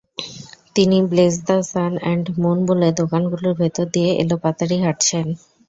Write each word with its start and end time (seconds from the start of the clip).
তিনি—ব্লেস 0.75 1.35
the 1.47 1.57
sun 1.71 1.93
and 1.99 2.25
moon, 2.37 2.57
বলে 2.69 2.87
দোকানগুলোর 3.01 3.53
ভেতর 3.61 3.85
দিয়ে 3.95 4.11
এলোপাতাড়ি 4.23 4.77
হাঁটছেন। 4.83 5.25